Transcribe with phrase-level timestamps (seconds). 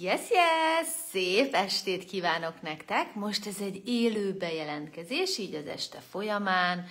[0.00, 0.86] Yes, yes!
[1.10, 3.14] Szép estét kívánok nektek!
[3.14, 6.86] Most ez egy élő bejelentkezés, így az este folyamán,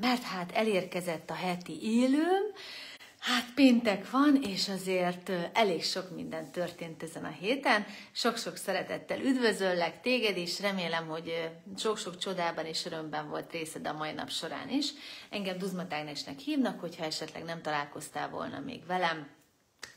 [0.00, 2.42] mert hát elérkezett a heti élőm,
[3.18, 7.86] Hát péntek van, és azért elég sok minden történt ezen a héten.
[8.12, 14.12] Sok-sok szeretettel üdvözöllek téged is, remélem, hogy sok-sok csodában és örömben volt részed a mai
[14.12, 14.90] nap során is.
[15.30, 19.41] Engem Duzmatágnesnek hívnak, hogyha esetleg nem találkoztál volna még velem,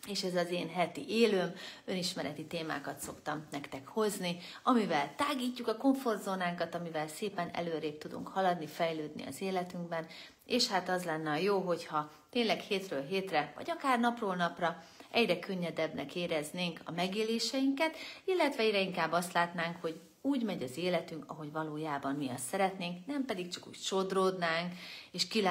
[0.07, 1.53] és ez az én heti élőm,
[1.85, 9.23] önismereti témákat szoktam nektek hozni, amivel tágítjuk a komfortzónánkat, amivel szépen előrébb tudunk haladni, fejlődni
[9.25, 10.07] az életünkben,
[10.45, 15.39] és hát az lenne a jó, hogyha tényleg hétről hétre, vagy akár napról napra egyre
[15.39, 21.51] könnyedebbnek éreznénk a megéléseinket, illetve egyre inkább azt látnánk, hogy úgy megy az életünk, ahogy
[21.51, 24.73] valójában mi azt szeretnénk, nem pedig csak úgy sodródnánk,
[25.11, 25.43] és ki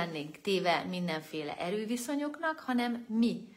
[0.43, 3.49] téve mindenféle erőviszonyoknak, hanem mi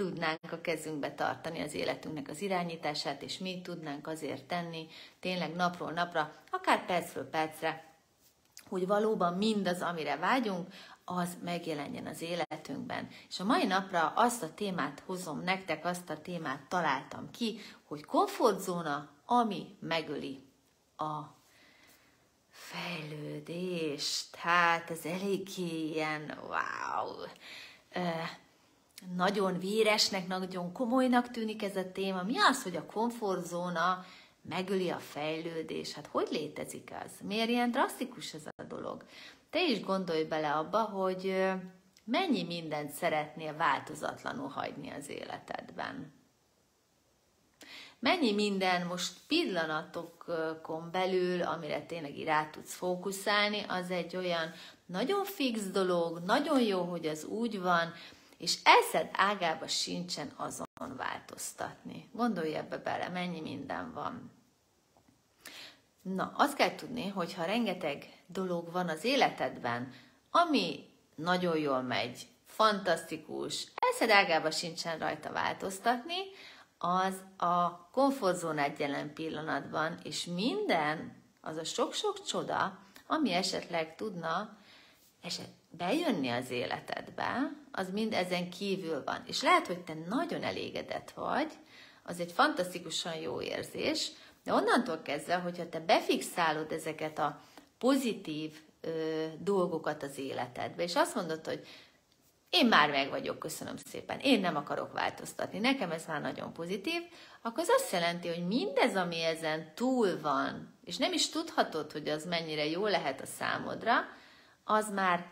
[0.00, 4.88] tudnánk a kezünkbe tartani az életünknek az irányítását, és mi tudnánk azért tenni,
[5.20, 7.84] tényleg napról napra, akár percről percre,
[8.68, 10.68] hogy valóban mindaz, amire vágyunk,
[11.04, 13.08] az megjelenjen az életünkben.
[13.28, 18.04] És a mai napra azt a témát hozom nektek, azt a témát találtam ki, hogy
[18.04, 20.44] komfortzóna, ami megöli
[20.96, 21.20] a
[22.50, 24.36] fejlődést.
[24.36, 27.26] Hát ez eléggé ilyen, wow,
[29.16, 32.22] nagyon véresnek, nagyon komolynak tűnik ez a téma.
[32.22, 34.04] Mi az, hogy a komfortzóna
[34.42, 35.92] megöli a fejlődés?
[35.92, 37.10] Hát hogy létezik az?
[37.22, 39.04] Miért ilyen drasztikus ez a dolog?
[39.50, 41.46] Te is gondolj bele abba, hogy
[42.04, 46.12] mennyi mindent szeretnél változatlanul hagyni az életedben.
[47.98, 54.52] Mennyi minden most pillanatokon belül, amire tényleg rá tudsz fókuszálni, az egy olyan
[54.86, 57.92] nagyon fix dolog, nagyon jó, hogy az úgy van,
[58.40, 62.10] és eszed ágába sincsen azon változtatni.
[62.12, 64.30] Gondolj ebbe bele, mennyi minden van.
[66.02, 69.92] Na, azt kell tudni, hogy ha rengeteg dolog van az életedben,
[70.30, 76.20] ami nagyon jól megy, fantasztikus, eszed ágába sincsen rajta változtatni,
[76.78, 84.58] az a komfortzónád jelen pillanatban, és minden, az a sok-sok csoda, ami esetleg tudna
[85.22, 89.22] eset, bejönni az életedbe, az mind ezen kívül van.
[89.26, 91.52] És lehet, hogy te nagyon elégedett vagy,
[92.02, 94.10] az egy fantasztikusan jó érzés,
[94.44, 97.40] de onnantól kezdve, hogyha te befixálod ezeket a
[97.78, 101.66] pozitív ö, dolgokat az életedbe, és azt mondod, hogy
[102.50, 107.02] én már meg vagyok, köszönöm szépen, én nem akarok változtatni, nekem ez már nagyon pozitív,
[107.42, 112.08] akkor az azt jelenti, hogy mindez, ami ezen túl van, és nem is tudhatod, hogy
[112.08, 113.94] az mennyire jó lehet a számodra,
[114.64, 115.26] az már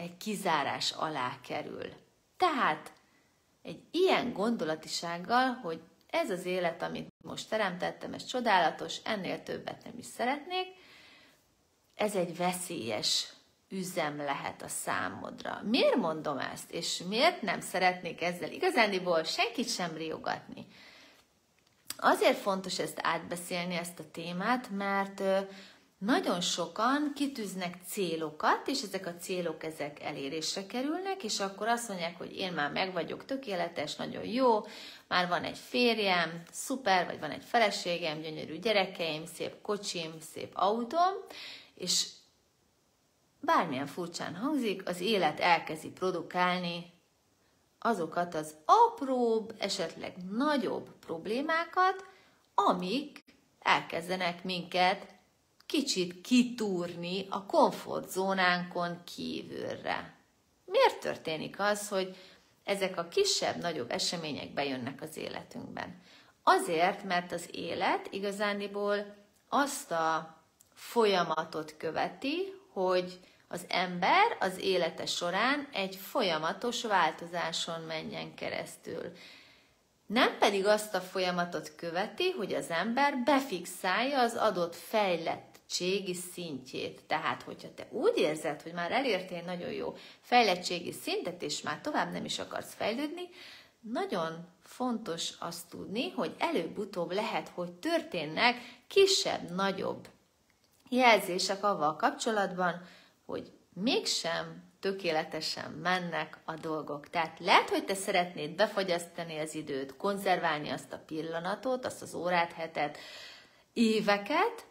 [0.00, 1.92] egy kizárás alá kerül.
[2.36, 2.92] Tehát
[3.62, 5.80] egy ilyen gondolatisággal, hogy
[6.10, 10.66] ez az élet, amit most teremtettem, ez csodálatos, ennél többet nem is szeretnék,
[11.94, 13.26] ez egy veszélyes
[13.68, 15.60] üzem lehet a számodra.
[15.64, 20.66] Miért mondom ezt, és miért nem szeretnék ezzel igazándiból senkit sem riogatni?
[21.96, 25.22] Azért fontos ezt átbeszélni, ezt a témát, mert
[26.00, 32.18] nagyon sokan kitűznek célokat, és ezek a célok ezek elérésre kerülnek, és akkor azt mondják,
[32.18, 34.66] hogy én már meg vagyok tökéletes, nagyon jó,
[35.08, 41.14] már van egy férjem, szuper, vagy van egy feleségem, gyönyörű gyerekeim, szép kocsim, szép autóm,
[41.74, 42.06] és
[43.40, 46.92] bármilyen furcsán hangzik, az élet elkezdi produkálni
[47.78, 52.04] azokat az apróbb, esetleg nagyobb problémákat,
[52.54, 53.24] amik
[53.58, 55.18] elkezdenek minket
[55.70, 60.14] kicsit kitúrni a komfortzónánkon kívülre.
[60.64, 62.16] Miért történik az, hogy
[62.64, 66.02] ezek a kisebb-nagyobb események bejönnek az életünkben?
[66.42, 69.16] Azért, mert az élet igazániból
[69.48, 70.36] azt a
[70.74, 79.12] folyamatot követi, hogy az ember az élete során egy folyamatos változáson menjen keresztül.
[80.06, 87.02] Nem pedig azt a folyamatot követi, hogy az ember befixálja az adott fejlett fejlettségi szintjét.
[87.06, 92.12] Tehát, hogyha te úgy érzed, hogy már elértél nagyon jó fejlettségi szintet, és már tovább
[92.12, 93.28] nem is akarsz fejlődni,
[93.80, 98.56] nagyon fontos azt tudni, hogy előbb-utóbb lehet, hogy történnek
[98.86, 100.08] kisebb-nagyobb
[100.88, 102.82] jelzések avval kapcsolatban,
[103.26, 107.10] hogy mégsem tökéletesen mennek a dolgok.
[107.10, 112.52] Tehát lehet, hogy te szeretnéd befagyasztani az időt, konzerválni azt a pillanatot, azt az órát,
[112.52, 112.98] hetet,
[113.72, 114.68] éveket,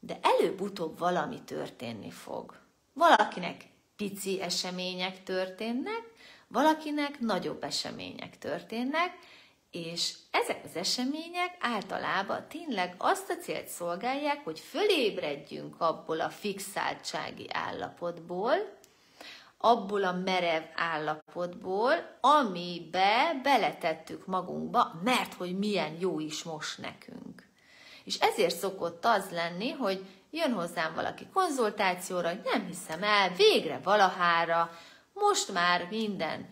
[0.00, 2.58] de előbb-utóbb valami történni fog.
[2.92, 3.64] Valakinek
[3.96, 6.02] pici események történnek,
[6.48, 9.18] valakinek nagyobb események történnek,
[9.70, 17.46] És ezek az események általában tényleg azt a célt szolgálják, hogy fölébredjünk abból a fixáltsági
[17.52, 18.54] állapotból,
[19.58, 27.48] abból a merev állapotból, amibe beletettük magunkba, mert hogy milyen jó is most nekünk.
[28.10, 34.70] És ezért szokott az lenni, hogy jön hozzám valaki konzultációra, nem hiszem el, végre valahára,
[35.12, 36.48] most már minden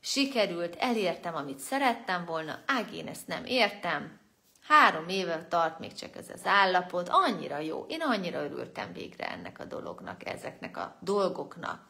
[0.00, 4.20] sikerült, elértem, amit szerettem volna, ág, én ezt nem értem,
[4.60, 9.58] három éve tart még csak ez az állapot, annyira jó, én annyira örültem végre ennek
[9.58, 11.88] a dolognak, ezeknek a dolgoknak.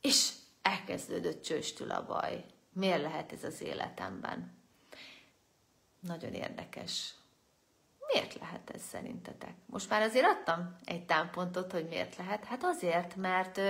[0.00, 0.30] És
[0.62, 2.44] elkezdődött csőstül a baj.
[2.72, 4.58] Miért lehet ez az életemben?
[6.00, 7.16] Nagyon érdekes.
[8.12, 9.54] Miért lehet ez szerintetek?
[9.66, 12.44] Most már azért adtam egy támpontot, hogy miért lehet.
[12.44, 13.60] Hát azért, mert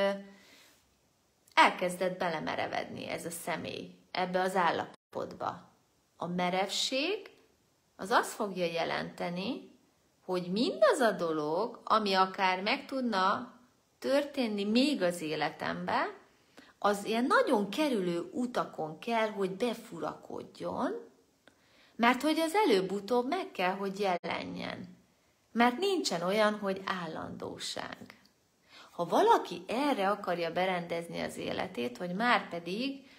[1.54, 5.70] elkezdett belemerevedni ez a személy ebbe az állapotba.
[6.16, 7.30] A merevség
[7.96, 9.76] az azt fogja jelenteni,
[10.24, 13.52] hogy mindaz a dolog, ami akár meg tudna
[13.98, 16.16] történni még az életemben,
[16.78, 21.07] az ilyen nagyon kerülő utakon kell, hogy befurakodjon,
[21.98, 24.96] mert hogy az előbb-utóbb meg kell, hogy jelenjen.
[25.52, 27.96] Mert nincsen olyan, hogy állandóság.
[28.90, 33.10] Ha valaki erre akarja berendezni az életét, hogy már pedig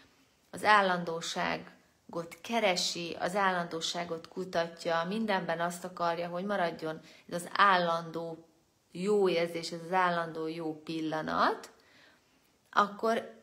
[0.50, 7.00] az állandóságot keresi, az állandóságot kutatja, mindenben azt akarja, hogy maradjon
[7.30, 8.48] ez az állandó
[8.92, 11.72] jó érzés, ez az állandó jó pillanat,
[12.72, 13.42] akkor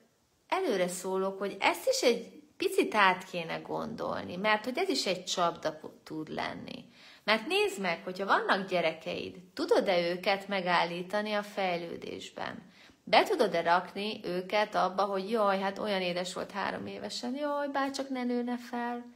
[0.49, 5.25] előre szólok, hogy ezt is egy picit át kéne gondolni, mert hogy ez is egy
[5.25, 6.85] csapda tud lenni.
[7.25, 12.63] Mert nézd meg, hogyha vannak gyerekeid, tudod-e őket megállítani a fejlődésben?
[13.05, 18.09] Be tudod-e rakni őket abba, hogy jaj, hát olyan édes volt három évesen, jaj, bárcsak
[18.09, 19.15] ne nőne fel.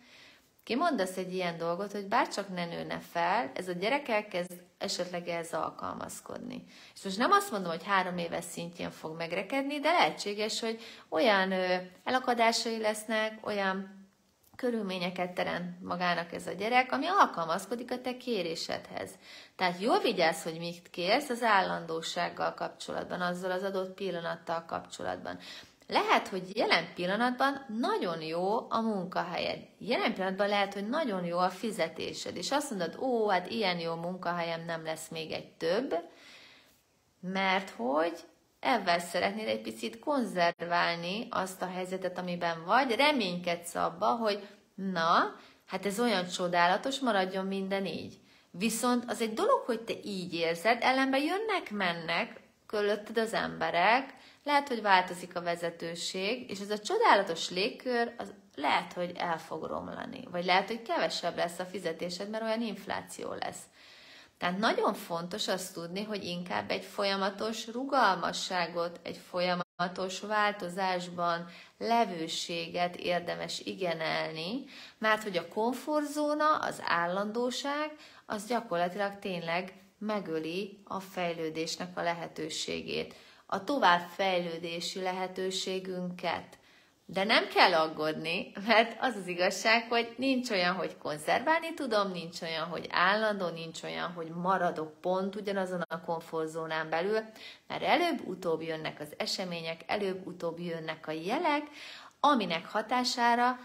[0.71, 5.53] Kimondasz egy ilyen dolgot, hogy bárcsak ne nőne fel, ez a gyerek elkezd esetleg ehhez
[5.53, 6.65] alkalmazkodni.
[6.95, 11.53] És most nem azt mondom, hogy három éves szintjén fog megrekedni, de lehetséges, hogy olyan
[12.05, 14.09] elakadásai lesznek, olyan
[14.57, 19.11] körülményeket teremt magának ez a gyerek, ami alkalmazkodik a te kérésedhez.
[19.57, 25.39] Tehát jól vigyázz, hogy mit kérsz az állandósággal kapcsolatban, azzal az adott pillanattal kapcsolatban.
[25.91, 29.59] Lehet, hogy jelen pillanatban nagyon jó a munkahelyed.
[29.79, 33.95] Jelen pillanatban lehet, hogy nagyon jó a fizetésed, és azt mondod, ó, hát ilyen jó
[33.95, 35.95] munkahelyem nem lesz még egy több,
[37.21, 38.19] mert hogy
[38.61, 45.37] ebben szeretnéd egy picit konzerválni azt a helyzetet, amiben vagy, reménykedsz abba, hogy na,
[45.67, 48.19] hát ez olyan csodálatos, maradjon minden így.
[48.51, 54.15] Viszont az egy dolog, hogy te így érzed, ellenben jönnek, mennek körülötted az emberek,
[54.45, 59.65] lehet, hogy változik a vezetőség, és ez a csodálatos légkör, az lehet, hogy el fog
[59.65, 63.63] romlani, vagy lehet, hogy kevesebb lesz a fizetésed, mert olyan infláció lesz.
[64.39, 71.47] Tehát nagyon fontos azt tudni, hogy inkább egy folyamatos rugalmasságot, egy folyamatos változásban
[71.79, 74.65] levőséget érdemes igenelni,
[74.99, 77.97] mert hogy a komfortzóna, az állandóság,
[78.27, 83.15] az gyakorlatilag tényleg megöli a fejlődésnek a lehetőségét,
[83.53, 86.59] a továbbfejlődési lehetőségünket.
[87.05, 92.43] De nem kell aggódni, mert az az igazság, hogy nincs olyan, hogy konzerválni tudom, nincs
[92.43, 97.21] olyan, hogy állandó, nincs olyan, hogy maradok pont ugyanazon a komfortzónán belül,
[97.67, 101.63] mert előbb-utóbb jönnek az események, előbb-utóbb jönnek a jelek,
[102.21, 103.59] aminek hatására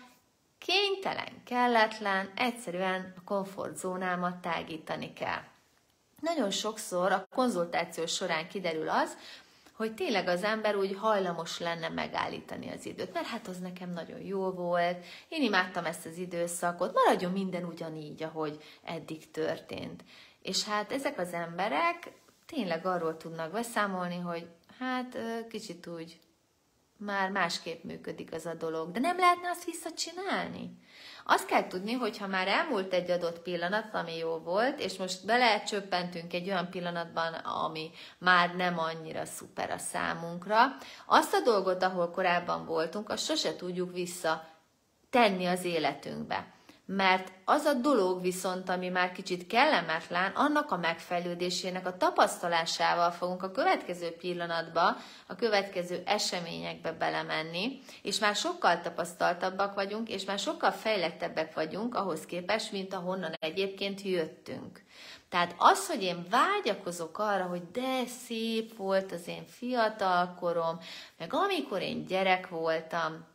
[0.58, 5.42] kénytelen, kelletlen, egyszerűen a komfortzónámat tágítani kell.
[6.22, 9.18] Nagyon sokszor a konzultáció során kiderül az,
[9.76, 14.20] hogy tényleg az ember úgy hajlamos lenne megállítani az időt, mert hát az nekem nagyon
[14.20, 20.04] jó volt, én imádtam ezt az időszakot, maradjon minden ugyanígy, ahogy eddig történt.
[20.42, 22.12] És hát ezek az emberek
[22.46, 24.48] tényleg arról tudnak beszámolni, hogy
[24.80, 25.18] hát
[25.50, 26.20] kicsit úgy
[26.98, 30.78] már másképp működik az a dolog, de nem lehetne azt visszacsinálni.
[31.28, 35.26] Azt kell tudni, hogy ha már elmúlt egy adott pillanat, ami jó volt, és most
[35.26, 42.12] belecsöppentünk egy olyan pillanatban, ami már nem annyira szuper a számunkra, azt a dolgot, ahol
[42.12, 44.48] korábban voltunk, azt sose tudjuk vissza
[45.10, 46.55] tenni az életünkbe
[46.86, 53.44] mert az a dolog viszont, ami már kicsit kellemetlen, annak a megfejlődésének a tapasztalásával fogunk
[53.44, 60.72] a következő pillanatba, a következő eseményekbe belemenni, és már sokkal tapasztaltabbak vagyunk, és már sokkal
[60.72, 64.82] fejlettebbek vagyunk ahhoz képest, mint ahonnan egyébként jöttünk.
[65.30, 70.80] Tehát az, hogy én vágyakozok arra, hogy de szép volt az én fiatalkorom,
[71.18, 73.34] meg amikor én gyerek voltam,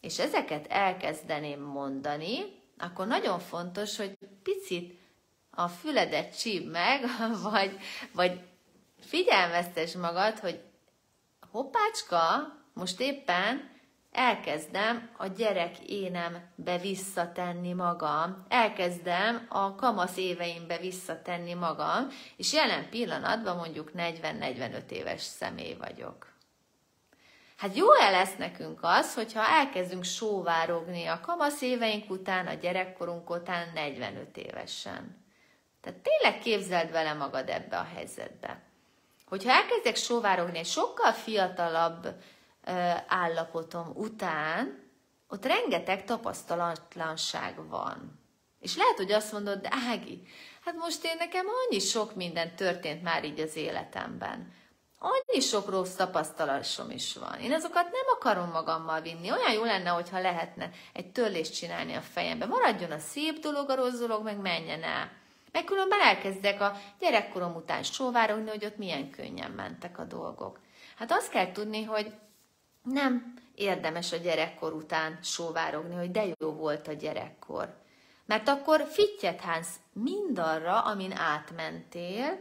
[0.00, 2.38] és ezeket elkezdeném mondani,
[2.78, 4.98] akkor nagyon fontos, hogy picit
[5.50, 7.04] a füledet csíp meg,
[7.50, 7.78] vagy,
[8.12, 8.40] vagy
[9.00, 10.60] figyelmeztes magad, hogy
[11.50, 13.76] hoppácska, most éppen
[14.12, 23.56] elkezdem a gyerek énembe visszatenni magam, elkezdem a kamasz éveimbe visszatenni magam, és jelen pillanatban
[23.56, 26.37] mondjuk 40-45 éves személy vagyok.
[27.58, 33.70] Hát jó-e lesz nekünk az, hogyha elkezdünk sóvárogni a kamasz éveink után, a gyerekkorunk után
[33.74, 35.24] 45 évesen?
[35.80, 38.62] Tehát tényleg képzeld vele magad ebbe a helyzetbe.
[39.26, 42.14] Hogyha elkezdek sóvárogni egy sokkal fiatalabb
[43.06, 44.90] állapotom után,
[45.28, 48.20] ott rengeteg tapasztalatlanság van.
[48.60, 50.22] És lehet, hogy azt mondod, de Ági,
[50.64, 54.52] hát most én nekem annyi sok minden történt már így az életemben.
[54.98, 57.40] Annyi sok rossz tapasztalásom is van.
[57.40, 59.30] Én azokat nem akarom magammal vinni.
[59.30, 62.46] Olyan jó lenne, hogyha lehetne egy törlést csinálni a fejembe.
[62.46, 65.10] Maradjon a szép dolog, a rossz dolog, meg menjen el.
[65.52, 70.58] Meg különben elkezdek a gyerekkorom után sóvárogni, hogy ott milyen könnyen mentek a dolgok.
[70.96, 72.12] Hát azt kell tudni, hogy
[72.82, 77.74] nem érdemes a gyerekkor után sóvárogni, hogy de jó volt a gyerekkor.
[78.26, 82.38] Mert akkor fittyet hánsz mindarra, amin átmentél,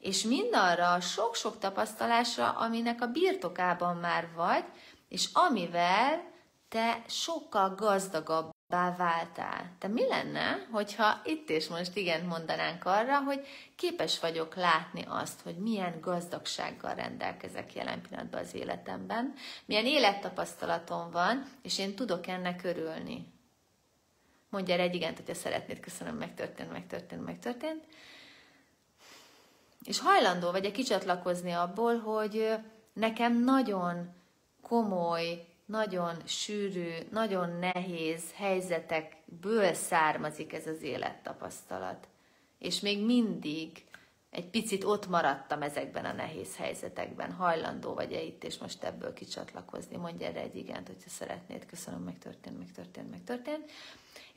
[0.00, 4.64] és mindarra a sok-sok tapasztalásra, aminek a birtokában már vagy,
[5.08, 6.28] és amivel
[6.68, 9.76] te sokkal gazdagabb bá váltál.
[9.78, 15.40] De mi lenne, hogyha itt és most igen mondanánk arra, hogy képes vagyok látni azt,
[15.40, 22.64] hogy milyen gazdagsággal rendelkezek jelen pillanatban az életemben, milyen élettapasztalatom van, és én tudok ennek
[22.64, 23.26] örülni.
[24.48, 27.84] Mondja erre egy igent, hogyha szeretnéd, köszönöm, megtörtént, megtörtént, megtörtént.
[29.84, 32.54] És hajlandó vagy egy kicsatlakozni abból, hogy
[32.92, 34.14] nekem nagyon
[34.62, 42.08] komoly nagyon sűrű, nagyon nehéz helyzetekből származik ez az élettapasztalat.
[42.58, 43.84] És még mindig
[44.30, 47.32] egy picit ott maradtam ezekben a nehéz helyzetekben.
[47.32, 49.96] Hajlandó vagy-e itt, és most ebből kicsatlakozni?
[49.96, 51.66] Mondj erre egy igent, hogyha szeretnéd.
[51.66, 53.70] Köszönöm, megtörtént, megtörtént, megtörtént.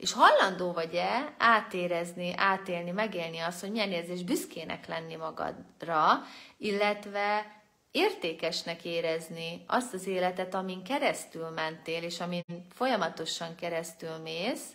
[0.04, 6.22] És hajlandó vagy-e átérezni, átélni, megélni azt, hogy milyen érzés büszkének lenni magadra,
[6.56, 7.46] illetve
[7.90, 12.44] értékesnek érezni azt az életet, amin keresztül mentél, és amin
[12.74, 14.66] folyamatosan keresztül mész,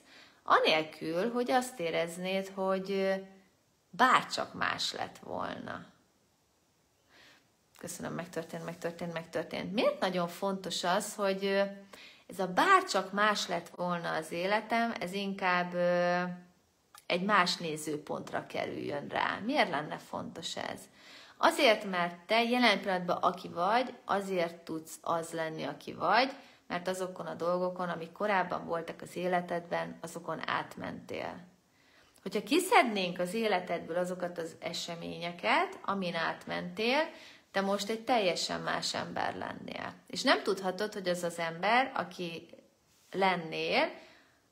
[0.43, 3.13] anélkül, hogy azt éreznéd, hogy
[3.89, 5.85] bárcsak más lett volna.
[7.77, 9.73] Köszönöm, megtörtént, megtörtént, megtörtént.
[9.73, 11.61] Miért nagyon fontos az, hogy
[12.29, 15.75] ez a bárcsak más lett volna az életem, ez inkább
[17.05, 19.39] egy más nézőpontra kerüljön rá.
[19.45, 20.79] Miért lenne fontos ez?
[21.37, 26.31] Azért, mert te jelen pillanatban aki vagy, azért tudsz az lenni, aki vagy,
[26.67, 31.47] mert azokon a dolgokon, amik korábban voltak az életedben, azokon átmentél.
[32.21, 37.09] Hogyha kiszednénk az életedből azokat az eseményeket, amin átmentél,
[37.51, 39.93] te most egy teljesen más ember lennél.
[40.07, 42.49] És nem tudhatod, hogy az az ember, aki
[43.11, 43.91] lennél,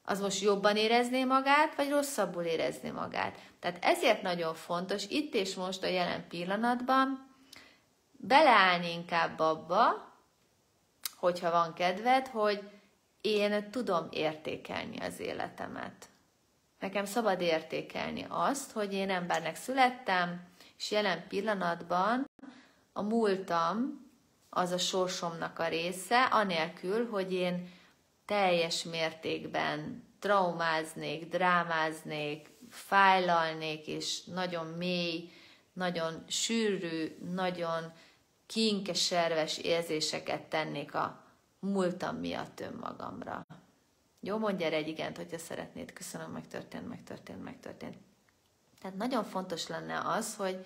[0.03, 3.37] az most jobban érezné magát, vagy rosszabbul érezné magát.
[3.59, 7.35] Tehát ezért nagyon fontos itt és most a jelen pillanatban
[8.11, 10.13] beleállni inkább abba,
[11.15, 12.69] hogyha van kedved, hogy
[13.21, 16.09] én tudom értékelni az életemet.
[16.79, 22.26] Nekem szabad értékelni azt, hogy én embernek születtem, és jelen pillanatban
[22.97, 24.05] a múltam
[24.49, 27.71] az a sorsomnak a része, anélkül, hogy én
[28.25, 35.29] teljes mértékben traumáznék, drámáznék, fájlalnék, és nagyon mély,
[35.73, 37.93] nagyon sűrű, nagyon
[38.45, 41.23] kinkeserves érzéseket tennék a
[41.59, 43.45] múltam miatt önmagamra.
[44.19, 45.93] Jó, mondj erre egy igent, hogyha szeretnéd.
[45.93, 47.97] Köszönöm, megtörtént, megtörtént, megtörtént.
[48.81, 50.65] Tehát nagyon fontos lenne az, hogy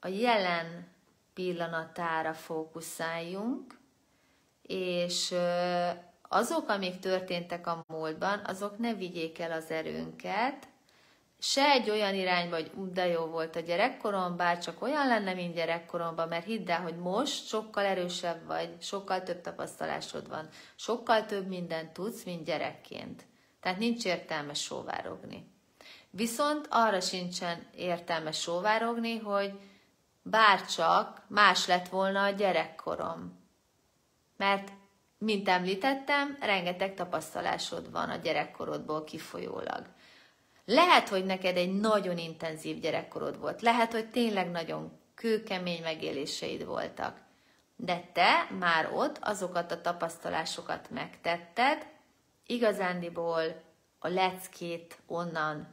[0.00, 0.96] a jelen
[1.38, 3.78] pillanatára fókuszáljunk,
[4.62, 5.34] és
[6.28, 10.68] azok, amik történtek a múltban, azok ne vigyék el az erőnket,
[11.38, 15.34] se egy olyan irányba, hogy ú, de jó volt a gyerekkorom, bár csak olyan lenne,
[15.34, 21.26] mint gyerekkoromban, mert hidd el, hogy most sokkal erősebb vagy, sokkal több tapasztalásod van, sokkal
[21.26, 23.24] több mindent tudsz, mint gyerekként.
[23.60, 25.46] Tehát nincs értelme sóvárogni.
[26.10, 29.52] Viszont arra sincsen értelme sóvárogni, hogy
[30.30, 33.46] bárcsak más lett volna a gyerekkorom.
[34.36, 34.72] Mert
[35.18, 39.86] mint említettem, rengeteg tapasztalásod van a gyerekkorodból kifolyólag.
[40.64, 47.20] Lehet, hogy neked egy nagyon intenzív gyerekkorod volt, lehet, hogy tényleg nagyon kőkemény megéléseid voltak,
[47.76, 51.86] de te már ott azokat a tapasztalásokat megtetted,
[52.46, 53.62] igazándiból
[53.98, 55.70] a leckét onnan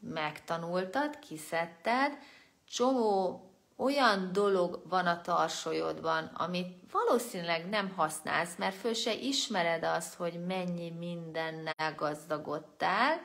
[0.00, 2.18] megtanultad, kiszedted,
[2.68, 3.40] csomó
[3.76, 10.46] olyan dolog van a tarsolyodban, amit valószínűleg nem használsz, mert föl se ismered azt, hogy
[10.46, 13.20] mennyi mindennel gazdagodtál,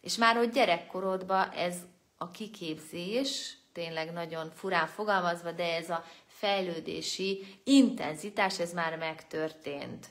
[0.00, 1.76] és már hogy gyerekkorodban ez
[2.16, 10.06] a kiképzés, tényleg nagyon furán fogalmazva, de ez a fejlődési intenzitás, ez már megtörtént.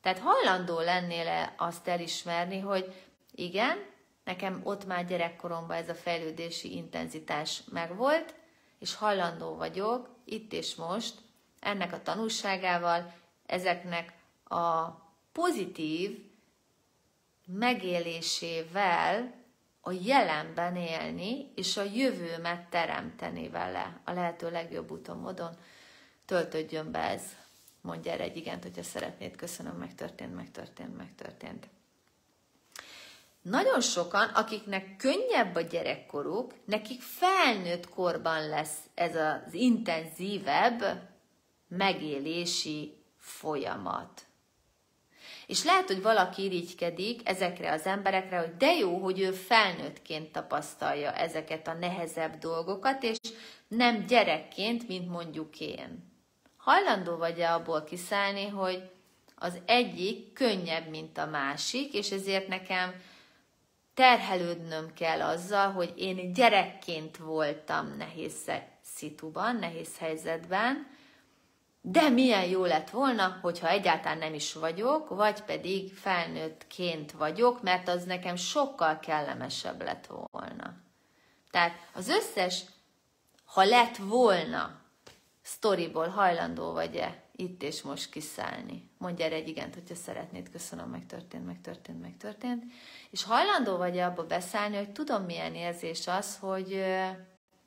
[0.00, 2.94] Tehát hajlandó lennél-e azt elismerni, hogy
[3.34, 3.84] igen,
[4.24, 8.34] nekem ott már gyerekkoromban ez a fejlődési intenzitás megvolt,
[8.82, 11.14] és hajlandó vagyok itt és most
[11.60, 13.14] ennek a tanulságával,
[13.46, 14.12] ezeknek
[14.44, 14.88] a
[15.32, 16.30] pozitív
[17.46, 19.34] megélésével
[19.80, 25.56] a jelenben élni, és a jövőmet teremteni vele a lehető legjobb úton, módon.
[26.24, 27.22] Töltődjön be ez.
[27.80, 29.36] Mondj erre egy igent, hogyha szeretnéd.
[29.36, 31.68] Köszönöm, megtörtént, megtörtént, megtörtént.
[33.42, 41.10] Nagyon sokan, akiknek könnyebb a gyerekkoruk, nekik felnőtt korban lesz ez az intenzívebb
[41.68, 44.22] megélési folyamat.
[45.46, 51.12] És lehet, hogy valaki irigykedik ezekre az emberekre, hogy de jó, hogy ő felnőttként tapasztalja
[51.12, 53.18] ezeket a nehezebb dolgokat, és
[53.68, 56.12] nem gyerekként, mint mondjuk én.
[56.56, 58.90] Hajlandó vagy-e abból kiszállni, hogy
[59.36, 62.94] az egyik könnyebb, mint a másik, és ezért nekem
[63.94, 70.86] terhelődnöm kell azzal, hogy én gyerekként voltam nehéz szituban, nehéz helyzetben,
[71.80, 77.88] de milyen jó lett volna, hogyha egyáltalán nem is vagyok, vagy pedig felnőttként vagyok, mert
[77.88, 80.74] az nekem sokkal kellemesebb lett volna.
[81.50, 82.62] Tehát az összes,
[83.44, 84.80] ha lett volna,
[85.42, 88.90] sztoriból hajlandó vagy-e itt és most kiszállni.
[88.98, 92.64] Mondj erre egy igent, hogyha szeretnéd, köszönöm, megtörtént, megtörtént, megtörtént.
[93.10, 96.84] És hajlandó vagy abba beszállni, hogy tudom milyen érzés az, hogy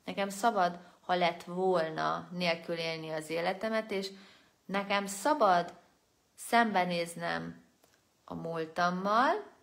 [0.04, 4.10] nekem szabad ha lett volna nélkül élni az életemet, és
[4.64, 5.72] nekem szabad
[6.34, 7.64] szembenéznem
[8.24, 9.54] a múltammal,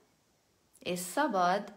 [0.80, 1.74] és szabad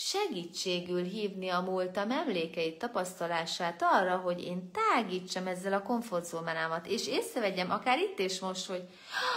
[0.00, 7.70] segítségül hívni a múltam emlékeit, tapasztalását arra, hogy én tágítsam ezzel a komfortzónámat, és észrevegyem
[7.70, 8.88] akár itt és most, hogy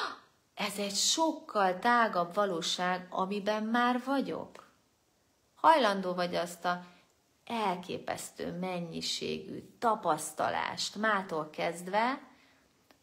[0.67, 4.71] ez egy sokkal tágabb valóság, amiben már vagyok.
[5.55, 6.85] Hajlandó vagy azt a
[7.45, 12.21] elképesztő mennyiségű tapasztalást mától kezdve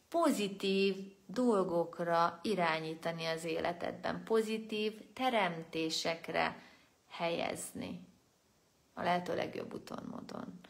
[0.09, 0.95] pozitív
[1.27, 6.67] dolgokra irányítani az életedben, pozitív teremtésekre
[7.19, 8.01] helyezni.
[8.95, 10.61] A lehető legjobb úton, módon.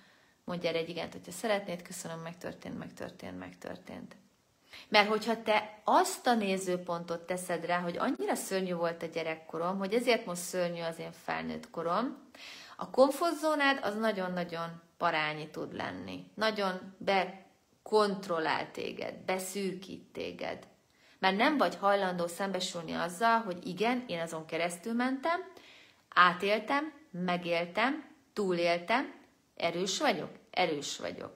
[0.45, 4.17] Mondj erre egy igent, hogyha szeretnéd, köszönöm, megtörtént, megtörtént, megtörtént.
[4.89, 9.95] Mert hogyha te azt a nézőpontot teszed rá, hogy annyira szörnyű volt a gyerekkorom, hogy
[9.95, 12.29] ezért most szörnyű az én felnőtt korom,
[12.77, 16.31] a komfortzónád az nagyon-nagyon parányi tud lenni.
[16.35, 20.67] Nagyon bekontrollál téged, beszűkít téged.
[21.19, 25.41] Mert nem vagy hajlandó szembesülni azzal, hogy igen, én azon keresztül mentem,
[26.19, 29.15] átéltem, megéltem, túléltem,
[29.57, 31.33] erős vagyok, erős vagyok.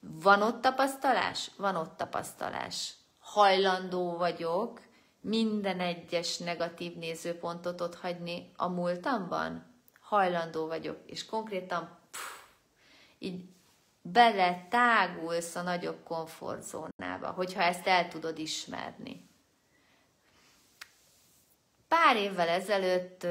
[0.00, 1.50] Van ott tapasztalás?
[1.56, 2.94] Van ott tapasztalás.
[3.18, 4.80] Hajlandó vagyok
[5.20, 9.70] minden egyes negatív nézőpontot ott hagyni a múltamban?
[10.10, 12.42] hajlandó vagyok, és konkrétan pff,
[13.18, 13.48] így
[14.02, 19.29] bele tágulsz a nagyobb komfortzónába, hogyha ezt el tudod ismerni.
[21.90, 23.22] Pár évvel ezelőtt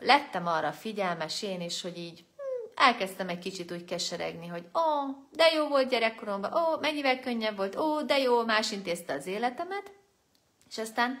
[0.00, 5.10] lettem arra figyelmes én is, hogy így hm, elkezdtem egy kicsit úgy keseregni, hogy ó,
[5.30, 9.92] de jó volt gyerekkoromban, ó, mennyivel könnyebb volt, ó, de jó, más intézte az életemet,
[10.70, 11.18] és aztán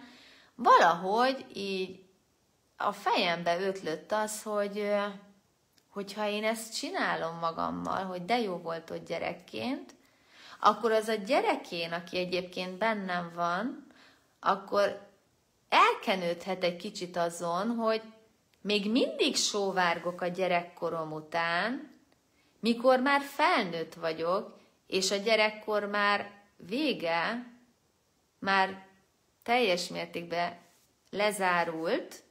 [0.54, 2.04] valahogy így
[2.76, 4.92] a fejembe ötlött az, hogy
[5.88, 9.94] hogyha én ezt csinálom magammal, hogy de jó volt ott gyerekként,
[10.60, 13.86] akkor az a gyerekén, aki egyébként bennem van,
[14.40, 15.11] akkor
[15.72, 18.02] elkenődhet egy kicsit azon, hogy
[18.60, 21.90] még mindig sóvárgok a gyerekkorom után,
[22.60, 27.46] mikor már felnőtt vagyok, és a gyerekkor már vége,
[28.38, 28.86] már
[29.42, 30.58] teljes mértékben
[31.10, 32.22] lezárult,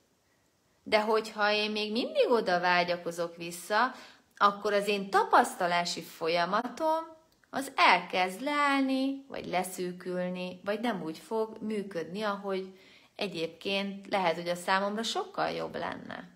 [0.84, 3.92] de hogyha én még mindig oda vágyakozok vissza,
[4.38, 12.22] akkor az én tapasztalási folyamatom az elkezd leállni, vagy leszűkülni, vagy nem úgy fog működni,
[12.22, 12.80] ahogy
[13.16, 16.30] egyébként lehet, hogy a számomra sokkal jobb lenne.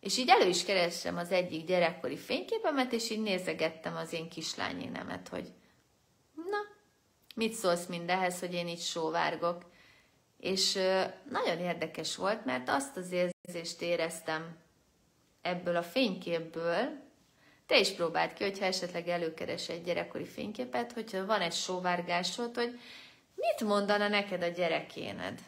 [0.00, 5.28] És így elő is keresem az egyik gyerekkori fényképemet, és így nézegettem az én kislányénemet,
[5.28, 5.52] hogy
[6.34, 6.58] na,
[7.34, 9.64] mit szólsz mindehez, hogy én itt sóvárgok.
[10.40, 10.72] És
[11.30, 14.56] nagyon érdekes volt, mert azt az érzést éreztem
[15.42, 17.04] ebből a fényképből,
[17.66, 22.80] te is próbáld ki, hogyha esetleg előkeres egy gyerekkori fényképet, hogyha van egy sóvárgásod, hogy
[23.34, 25.40] mit mondana neked a gyerekéned?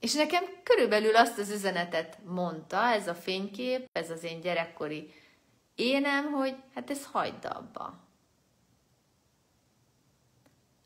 [0.00, 5.14] És nekem körülbelül azt az üzenetet mondta ez a fénykép, ez az én gyerekkori
[5.74, 8.04] énem, hogy hát ez hagyd abba.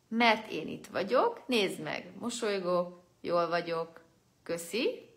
[0.08, 4.04] Mert én itt vagyok, nézd meg, mosolygok, jól vagyok,
[4.42, 5.08] köszi,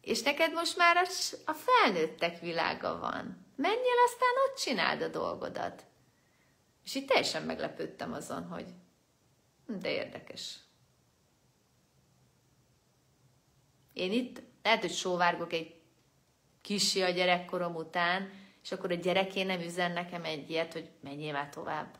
[0.00, 1.08] és neked most már
[1.44, 3.46] a felnőttek világa van.
[3.56, 5.84] Menjél, aztán ott csináld a dolgodat.
[6.84, 8.66] És itt teljesen meglepődtem azon, hogy
[9.66, 10.58] hm, de érdekes.
[13.92, 15.74] Én itt lehet, hogy sóvárgok egy
[16.60, 18.30] kisi a gyerekkorom után,
[18.62, 21.98] és akkor a gyereké nem üzen nekem egy ilyet, hogy menjél már tovább.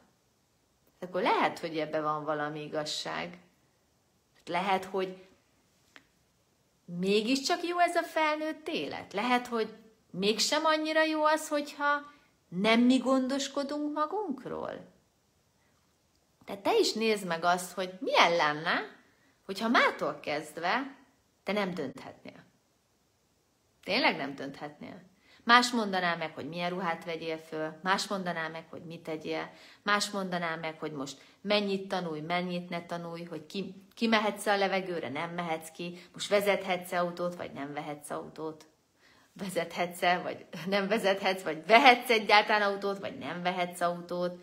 [1.00, 3.38] Akkor lehet, hogy ebbe van valami igazság.
[4.46, 5.16] Lehet, hogy
[6.84, 9.12] mégiscsak jó ez a felnőtt élet.
[9.12, 9.74] Lehet, hogy
[10.10, 12.12] mégsem annyira jó az, hogyha
[12.48, 14.90] nem mi gondoskodunk magunkról.
[16.44, 18.80] Tehát te is nézd meg azt, hogy milyen lenne,
[19.44, 21.01] hogyha mától kezdve
[21.42, 22.44] te nem dönthetnél.
[23.84, 25.10] Tényleg nem dönthetnél.
[25.44, 29.50] Más mondaná meg, hogy milyen ruhát vegyél föl, más mondaná meg, hogy mit tegyél,
[29.82, 34.56] más mondaná meg, hogy most mennyit tanulj, mennyit ne tanulj, hogy ki, ki mehetsz a
[34.56, 38.66] levegőre, nem mehetsz ki, most vezethetsz autót, vagy nem vehetsz autót,
[39.32, 44.42] vezethetsz-e, vagy nem vezethetsz, vagy vehetsz egyáltalán autót, vagy nem vehetsz autót.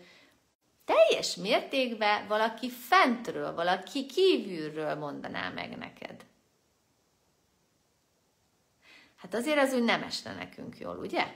[0.84, 6.24] Teljes mértékben valaki fentről, valaki kívülről mondaná meg neked.
[9.20, 11.26] Hát azért az úgy nem esne nekünk jól, ugye?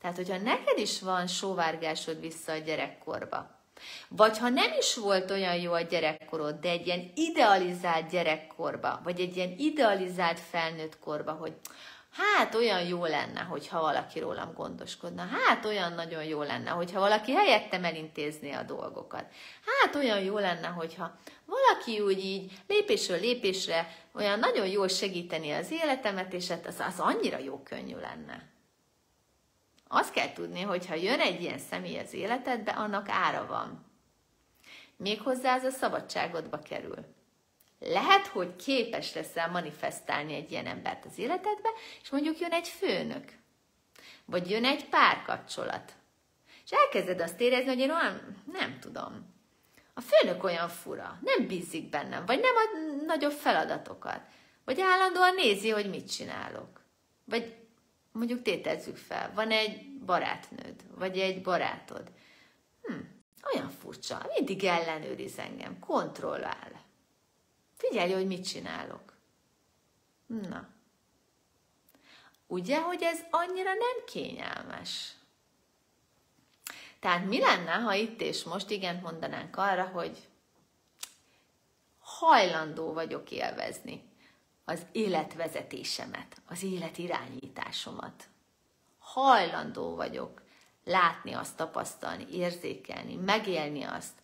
[0.00, 3.50] Tehát, hogyha neked is van sóvárgásod vissza a gyerekkorba,
[4.08, 9.20] vagy ha nem is volt olyan jó a gyerekkorod, de egy ilyen idealizált gyerekkorba, vagy
[9.20, 11.52] egy ilyen idealizált felnőtt korba, hogy
[12.16, 17.32] hát olyan jó lenne, hogyha valaki rólam gondoskodna, hát olyan nagyon jó lenne, hogyha valaki
[17.32, 19.24] helyettem elintézné a dolgokat,
[19.64, 25.70] hát olyan jó lenne, hogyha valaki úgy így lépésről lépésre olyan nagyon jól segíteni az
[25.70, 28.52] életemet, és hát az, az annyira jó könnyű lenne.
[29.88, 33.84] Azt kell tudni, hogy ha jön egy ilyen személy az életedbe, annak ára van.
[34.96, 37.04] Méghozzá ez a szabadságodba kerül.
[37.86, 41.68] Lehet, hogy képes leszel manifestálni egy ilyen embert az életedbe,
[42.02, 43.24] és mondjuk jön egy főnök,
[44.24, 45.92] vagy jön egy párkapcsolat.
[46.64, 49.34] És elkezded azt érezni, hogy én olyan, nem tudom,
[49.94, 54.20] a főnök olyan fura, nem bízik bennem, vagy nem ad nagyobb feladatokat,
[54.64, 56.80] vagy állandóan nézi, hogy mit csinálok.
[57.24, 57.54] Vagy
[58.12, 62.12] mondjuk tétezzük fel, van egy barátnőd, vagy egy barátod.
[62.82, 62.94] Hm,
[63.54, 66.73] olyan furcsa, mindig ellenőriz engem, kontrollál.
[67.76, 69.12] Figyelj, hogy mit csinálok.
[70.26, 70.68] Na.
[72.46, 75.14] Ugye, hogy ez annyira nem kényelmes?
[77.00, 80.28] Tehát mi lenne, ha itt és most igent mondanánk arra, hogy
[81.98, 84.02] hajlandó vagyok élvezni
[84.64, 88.28] az életvezetésemet, az életirányításomat.
[88.98, 90.42] Hajlandó vagyok
[90.84, 94.22] látni azt, tapasztalni, érzékelni, megélni azt,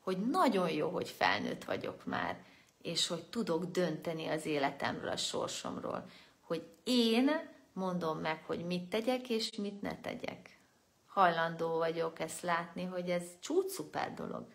[0.00, 2.44] hogy nagyon jó, hogy felnőtt vagyok már,
[2.82, 7.30] és hogy tudok dönteni az életemről, a sorsomról, hogy én
[7.72, 10.58] mondom meg, hogy mit tegyek, és mit ne tegyek.
[11.06, 14.46] Hajlandó vagyok ezt látni, hogy ez csúcsuper dolog.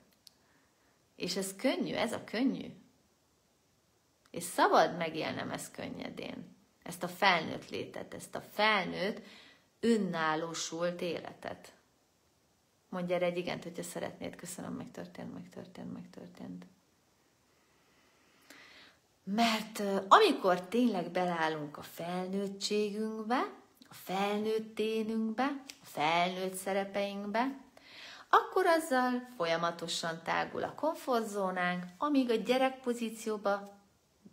[1.16, 2.74] És ez könnyű, ez a könnyű.
[4.32, 6.56] És szabad megélnem ezt könnyedén.
[6.84, 9.22] Ezt a felnőtt létet, ezt a felnőtt,
[9.80, 11.74] önállósult életet.
[12.90, 14.36] Mondj erre egy igent, hogyha szeretnéd.
[14.36, 16.66] Köszönöm, megtörtént, megtörtént, megtörtént.
[19.36, 23.50] Mert amikor tényleg belállunk a felnőttségünkbe,
[23.90, 27.58] a felnőtt énünkbe, a felnőtt szerepeinkbe,
[28.30, 33.78] akkor azzal folyamatosan tágul a komfortzónánk, amíg a gyerek pozícióba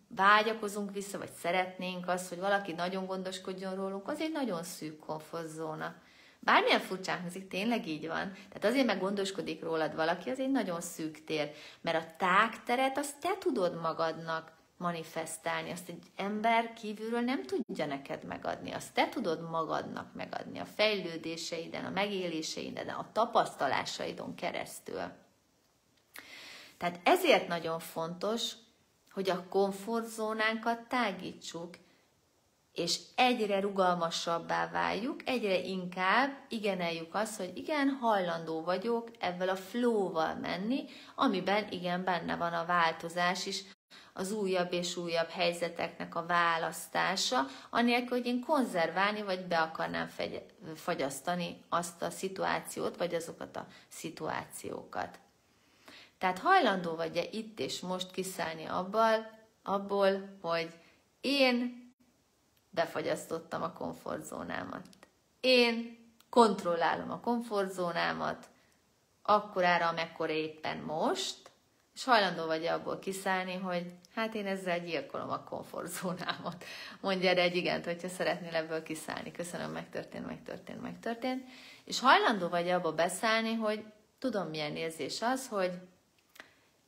[0.09, 5.95] vágyakozunk vissza, vagy szeretnénk azt, hogy valaki nagyon gondoskodjon rólunk, az egy nagyon szűk komfortzóna.
[6.39, 8.33] Bármilyen furcsán hangzik, tényleg így van.
[8.33, 11.51] Tehát azért meg gondoskodik rólad valaki, az egy nagyon szűk tér.
[11.81, 14.54] Mert a tágteret azt te tudod magadnak
[14.85, 20.65] manifestálni, azt egy ember kívülről nem tudja neked megadni, azt te tudod magadnak megadni a
[20.65, 25.01] fejlődéseiden, a megéléseiden, a tapasztalásaidon keresztül.
[26.77, 28.53] Tehát ezért nagyon fontos,
[29.13, 31.75] hogy a komfortzónánkat tágítsuk,
[32.73, 40.35] és egyre rugalmasabbá váljuk, egyre inkább igeneljük azt, hogy igen, hajlandó vagyok ebben a flow-val
[40.35, 43.65] menni, amiben igen, benne van a változás is,
[44.17, 50.09] az újabb és újabb helyzeteknek a választása, anélkül, hogy én konzerválni vagy be akarnám
[50.75, 55.19] fagyasztani azt a szituációt, vagy azokat a szituációkat.
[56.19, 59.31] Tehát hajlandó vagy-e itt és most kiszállni abból,
[59.63, 60.71] abból, hogy
[61.21, 61.83] én
[62.71, 64.87] befagyasztottam a komfortzónámat.
[65.41, 65.99] Én
[66.31, 68.49] kontrollálom a komfortzónámat,
[69.23, 71.44] akkorára, amekkor éppen most,
[71.95, 76.65] és hajlandó vagy abból kiszállni, hogy hát én ezzel gyilkolom a komfortzónámat.
[77.01, 79.33] Mondja erre egy igent, hogyha szeretnél ebből kiszállni.
[79.33, 81.45] Köszönöm, megtörtént, megtörtént, megtörtént.
[81.85, 83.85] És hajlandó vagy abba beszállni, hogy
[84.19, 85.73] tudom milyen érzés az, hogy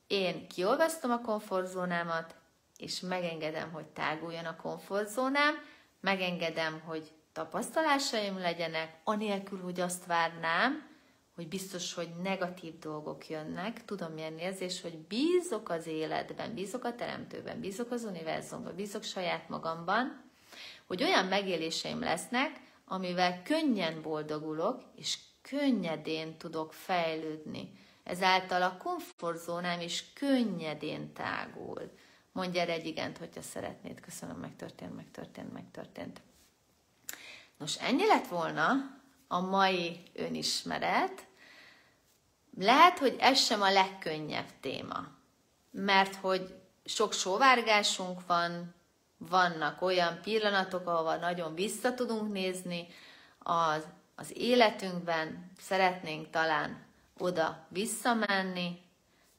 [0.07, 2.35] én kiolvasztom a komfortzónámat,
[2.77, 5.55] és megengedem, hogy táguljon a komfortzónám,
[5.99, 10.86] megengedem, hogy tapasztalásaim legyenek, anélkül, hogy azt várnám,
[11.37, 13.85] hogy biztos, hogy negatív dolgok jönnek.
[13.85, 19.49] Tudom milyen érzés, hogy bízok az életben, bízok a teremtőben, bízok az univerzumban, bízok saját
[19.49, 20.23] magamban,
[20.87, 27.71] hogy olyan megéléseim lesznek, amivel könnyen boldogulok, és könnyedén tudok fejlődni.
[28.03, 31.91] Ezáltal a komfortzónám is könnyedén tágul.
[32.31, 33.99] Mondj erre egy igent, hogyha szeretnéd.
[33.99, 36.21] Köszönöm, megtörtént, megtörtént, megtörtént.
[37.57, 38.95] Nos, ennyi lett volna
[39.27, 41.26] a mai önismeret.
[42.59, 45.07] Lehet, hogy ez sem a legkönnyebb téma,
[45.71, 48.75] mert hogy sok sóvárgásunk van,
[49.17, 52.87] vannak olyan pillanatok, ahova nagyon vissza tudunk nézni
[53.39, 53.83] az,
[54.15, 56.85] az életünkben, szeretnénk talán
[57.17, 58.81] oda visszamenni,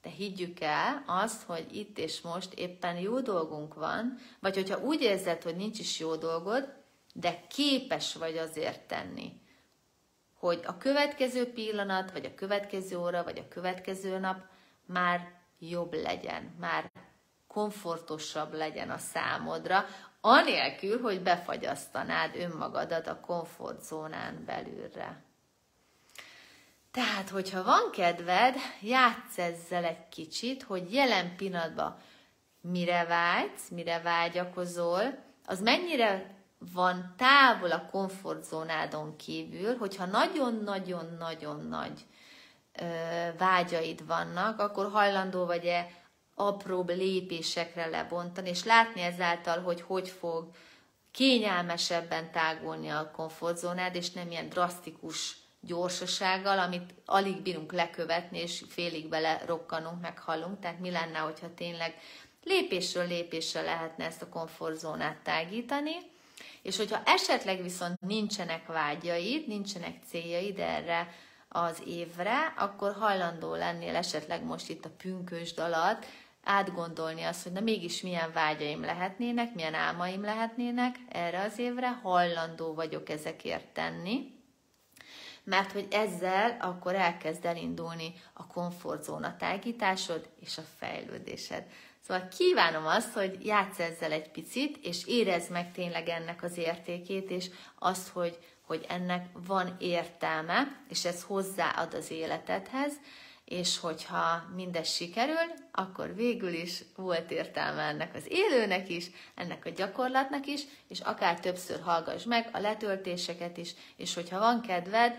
[0.01, 5.01] de higgyük el azt, hogy itt és most éppen jó dolgunk van, vagy hogyha úgy
[5.01, 6.73] érzed, hogy nincs is jó dolgod,
[7.13, 9.41] de képes vagy azért tenni,
[10.39, 14.37] hogy a következő pillanat, vagy a következő óra, vagy a következő nap
[14.85, 16.91] már jobb legyen, már
[17.47, 19.85] komfortosabb legyen a számodra,
[20.21, 25.23] anélkül, hogy befagyasztanád önmagadat a komfortzónán belülre.
[26.91, 31.97] Tehát, hogyha van kedved, játsz ezzel egy kicsit, hogy jelen pillanatban
[32.61, 36.38] mire vágysz, mire vágyakozol, az mennyire
[36.73, 42.05] van távol a komfortzónádon kívül, hogyha nagyon-nagyon-nagyon nagy
[42.79, 42.85] ö,
[43.37, 45.87] vágyaid vannak, akkor hajlandó vagy-e
[46.35, 50.49] apróbb lépésekre lebontani, és látni ezáltal, hogy hogy fog
[51.11, 59.09] kényelmesebben tágulni a komfortzónád, és nem ilyen drasztikus gyorsasággal, amit alig bírunk lekövetni, és félig
[59.09, 60.59] bele rokkanunk, meghallunk.
[60.59, 61.95] Tehát mi lenne, hogyha tényleg
[62.43, 65.95] lépésről lépésre lehetne ezt a komfortzónát tágítani,
[66.61, 71.07] és hogyha esetleg viszont nincsenek vágyaid, nincsenek céljaid erre
[71.49, 76.05] az évre, akkor hajlandó lennél esetleg most itt a pünkösd alatt
[76.43, 82.73] átgondolni azt, hogy na mégis milyen vágyaim lehetnének, milyen álmaim lehetnének erre az évre, hajlandó
[82.73, 84.37] vagyok ezekért tenni,
[85.43, 91.65] mert hogy ezzel akkor elkezd elindulni a komfortzóna tágításod és a fejlődésed.
[92.09, 97.29] Szóval kívánom azt, hogy játsz ezzel egy picit, és érezd meg tényleg ennek az értékét,
[97.29, 102.93] és azt, hogy, hogy ennek van értelme, és ez hozzáad az életedhez,
[103.45, 109.69] és hogyha mindez sikerül, akkor végül is volt értelme ennek az élőnek is, ennek a
[109.69, 115.15] gyakorlatnak is, és akár többször hallgass meg a letöltéseket is, és hogyha van kedved,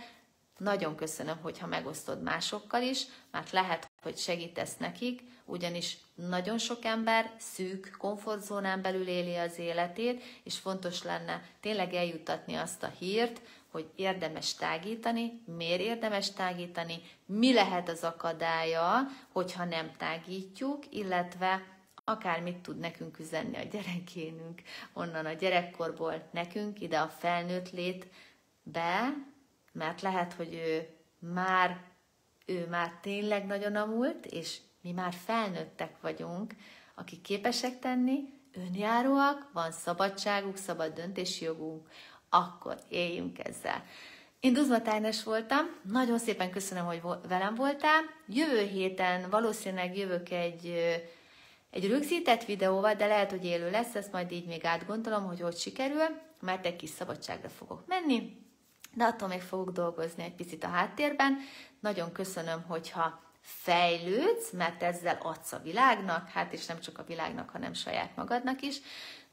[0.57, 7.31] nagyon köszönöm, hogyha megosztod másokkal is, mert lehet, hogy segítesz nekik, ugyanis nagyon sok ember
[7.39, 13.91] szűk komfortzónán belül éli az életét, és fontos lenne tényleg eljutatni azt a hírt, hogy
[13.97, 21.63] érdemes tágítani, miért érdemes tágítani, mi lehet az akadálya, hogyha nem tágítjuk, illetve
[22.05, 29.15] akár mit tud nekünk üzenni a gyerekénünk, onnan a gyerekkorból nekünk ide a felnőtt létbe,
[29.73, 31.90] mert lehet, hogy ő már,
[32.51, 36.55] ő már tényleg nagyon a múlt, és mi már felnőttek vagyunk,
[36.95, 38.19] akik képesek tenni,
[38.53, 41.89] önjáróak, van szabadságuk, szabad döntési jogunk,
[42.29, 43.85] akkor éljünk ezzel.
[44.41, 48.03] Én Duzma Tájnes voltam, nagyon szépen köszönöm, hogy velem voltál.
[48.27, 50.67] Jövő héten valószínűleg jövök egy,
[51.71, 55.57] egy rögzített videóval, de lehet, hogy élő lesz, ezt majd így még átgondolom, hogy hogy
[55.57, 56.05] sikerül,
[56.41, 58.37] mert egy kis szabadságra fogok menni,
[58.95, 61.39] de attól még fogok dolgozni egy picit a háttérben.
[61.81, 67.51] Nagyon köszönöm, hogyha fejlődsz, mert ezzel adsz a világnak, hát és nem csak a világnak,
[67.51, 68.81] hanem saját magadnak is.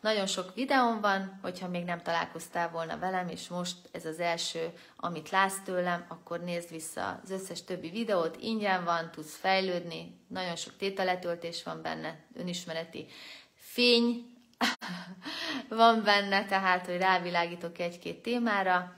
[0.01, 4.73] Nagyon sok videóm van, hogyha még nem találkoztál volna velem, és most ez az első,
[4.95, 10.55] amit látsz tőlem, akkor nézd vissza az összes többi videót, ingyen van, tudsz fejlődni, nagyon
[10.55, 13.05] sok tételetöltés van benne, önismereti
[13.53, 14.25] fény
[15.69, 18.95] van benne, tehát, hogy rávilágítok egy-két témára,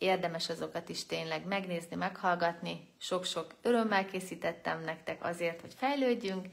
[0.00, 2.88] érdemes azokat is tényleg megnézni, meghallgatni.
[2.98, 6.46] Sok-sok örömmel készítettem nektek azért, hogy fejlődjünk,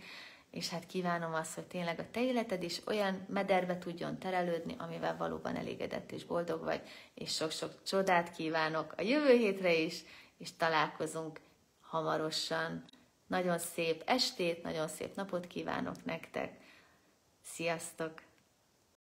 [0.52, 5.18] és hát kívánom azt, hogy tényleg a te életed is olyan mederbe tudjon terelődni, amivel
[5.18, 6.82] valóban elégedett és boldog vagy,
[7.14, 10.04] és sok-sok csodát kívánok a jövő hétre is,
[10.38, 11.40] és találkozunk
[11.82, 12.86] hamarosan.
[13.28, 16.54] Nagyon szép estét, nagyon szép napot kívánok nektek.
[17.44, 18.27] Sziasztok!